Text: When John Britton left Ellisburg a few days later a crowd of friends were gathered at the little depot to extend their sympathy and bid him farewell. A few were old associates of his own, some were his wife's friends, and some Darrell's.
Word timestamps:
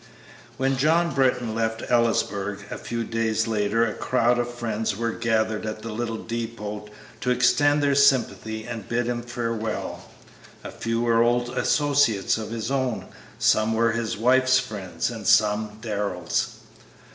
When 0.57 0.77
John 0.77 1.13
Britton 1.13 1.53
left 1.53 1.83
Ellisburg 1.87 2.65
a 2.71 2.79
few 2.79 3.03
days 3.03 3.45
later 3.45 3.85
a 3.85 3.93
crowd 3.93 4.39
of 4.39 4.51
friends 4.51 4.97
were 4.97 5.11
gathered 5.11 5.63
at 5.63 5.83
the 5.83 5.91
little 5.91 6.17
depot 6.17 6.89
to 7.19 7.29
extend 7.29 7.83
their 7.83 7.93
sympathy 7.93 8.63
and 8.63 8.89
bid 8.89 9.05
him 9.05 9.21
farewell. 9.21 10.09
A 10.63 10.71
few 10.71 11.01
were 11.01 11.21
old 11.21 11.55
associates 11.55 12.39
of 12.39 12.49
his 12.49 12.71
own, 12.71 13.09
some 13.37 13.75
were 13.75 13.91
his 13.91 14.17
wife's 14.17 14.57
friends, 14.57 15.11
and 15.11 15.27
some 15.27 15.77
Darrell's. 15.83 16.55